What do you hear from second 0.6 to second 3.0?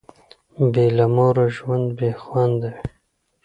بي له موره ژوند بي خونده وي